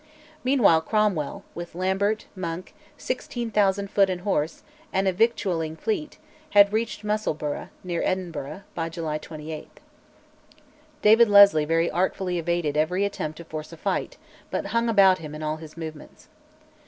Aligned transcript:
Meanwhile 0.43 0.81
Cromwell, 0.81 1.43
with 1.53 1.75
Lambert, 1.75 2.25
Monk, 2.35 2.73
16,000 2.97 3.87
foot 3.87 4.09
and 4.09 4.21
horse, 4.21 4.63
and 4.91 5.07
a 5.07 5.13
victualling 5.13 5.75
fleet, 5.75 6.17
had 6.57 6.73
reached 6.73 7.03
Musselburgh, 7.03 7.67
near 7.83 8.01
Edinburgh, 8.03 8.63
by 8.73 8.89
July 8.89 9.19
28. 9.19 9.79
David 11.03 11.29
Leslie 11.29 11.65
very 11.65 11.91
artfully 11.91 12.39
evaded 12.39 12.75
every 12.77 13.05
attempt 13.05 13.37
to 13.37 13.45
force 13.45 13.71
a 13.71 13.77
fight, 13.77 14.17
but 14.49 14.65
hung 14.73 14.89
about 14.89 15.19
him 15.19 15.35
in 15.35 15.43
all 15.43 15.57
his 15.57 15.77
movements. 15.77 16.29